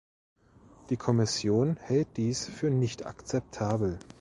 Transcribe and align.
Die 0.89 0.97
Kommission 0.97 1.77
hält 1.79 2.17
dies 2.17 2.47
für 2.47 2.71
nicht 2.71 3.05
akzeptabel. 3.05 3.99